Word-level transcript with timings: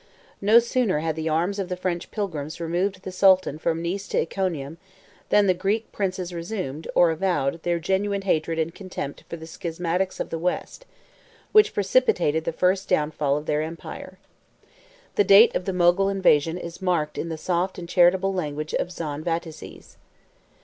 No 0.41 0.57
sooner 0.57 0.97
had 0.97 1.15
the 1.15 1.29
arms 1.29 1.59
of 1.59 1.69
the 1.69 1.77
French 1.77 2.09
pilgrims 2.09 2.59
removed 2.59 3.03
the 3.03 3.11
sultan 3.11 3.59
from 3.59 3.83
Nice 3.83 4.07
to 4.07 4.19
Iconium, 4.19 4.79
than 5.29 5.45
the 5.45 5.53
Greek 5.53 5.91
princes 5.91 6.33
resumed, 6.33 6.87
or 6.95 7.11
avowed, 7.11 7.61
their 7.61 7.77
genuine 7.77 8.23
hatred 8.23 8.57
and 8.57 8.73
contempt 8.73 9.23
for 9.29 9.37
the 9.37 9.45
schismatics 9.45 10.19
of 10.19 10.31
the 10.31 10.39
West, 10.39 10.87
which 11.51 11.75
precipitated 11.75 12.45
the 12.45 12.51
first 12.51 12.89
downfall 12.89 13.37
of 13.37 13.45
their 13.45 13.61
empire. 13.61 14.17
The 15.17 15.23
date 15.23 15.53
of 15.55 15.65
the 15.65 15.71
Mogul 15.71 16.09
invasion 16.09 16.57
is 16.57 16.81
marked 16.81 17.19
in 17.19 17.29
the 17.29 17.37
soft 17.37 17.77
and 17.77 17.87
charitable 17.87 18.33
language 18.33 18.73
of 18.73 18.87
John 18.89 19.23
Vataces. 19.23 19.97